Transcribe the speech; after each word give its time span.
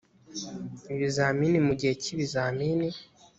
ibizamini 0.93 1.57
mu 1.67 1.73
gihe 1.79 1.93
cy 2.01 2.09
ibizamini 2.13 2.89